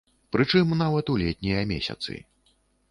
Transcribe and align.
Прычым 0.35 0.73
нават 0.81 1.13
у 1.17 1.19
летнія 1.25 1.61
месяцы. 1.75 2.21